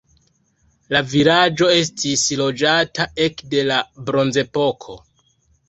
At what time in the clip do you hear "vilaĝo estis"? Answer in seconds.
1.11-2.25